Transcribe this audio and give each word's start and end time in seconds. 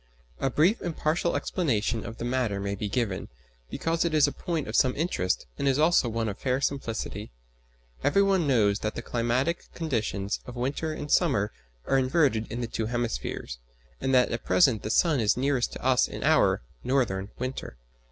A 0.39 0.49
brief 0.49 0.81
and 0.81 0.97
partial 0.97 1.35
explanation 1.35 2.03
of 2.07 2.17
the 2.17 2.25
matter 2.25 2.59
may 2.59 2.73
be 2.73 2.89
given, 2.89 3.27
because 3.69 4.03
it 4.03 4.15
is 4.15 4.25
a 4.25 4.31
point 4.31 4.67
of 4.67 4.75
some 4.75 4.95
interest 4.95 5.45
and 5.59 5.67
is 5.67 5.77
also 5.77 6.09
one 6.09 6.27
of 6.27 6.39
fair 6.39 6.59
simplicity. 6.59 7.29
Every 8.03 8.23
one 8.23 8.47
knows 8.47 8.79
that 8.79 8.95
the 8.95 9.03
climatic 9.03 9.71
conditions 9.75 10.39
of 10.47 10.55
winter 10.55 10.91
and 10.91 11.11
summer 11.11 11.51
are 11.85 11.99
inverted 11.99 12.51
in 12.51 12.61
the 12.61 12.67
two 12.67 12.87
hemispheres, 12.87 13.59
and 13.99 14.11
that 14.11 14.31
at 14.31 14.43
present 14.43 14.81
the 14.81 14.89
sun 14.89 15.19
is 15.19 15.37
nearest 15.37 15.73
to 15.73 15.85
us 15.85 16.07
in 16.07 16.23
our 16.23 16.63
(northern) 16.83 17.29
winter. 17.37 17.77